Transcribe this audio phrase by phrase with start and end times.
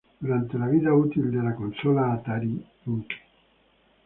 [0.19, 3.13] Durante la vida útil de la consola, Atari, Inc.